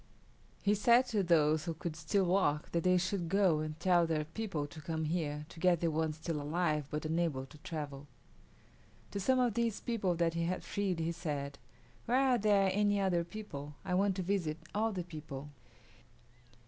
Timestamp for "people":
4.25-4.65, 9.79-10.15, 13.23-13.75, 15.03-15.49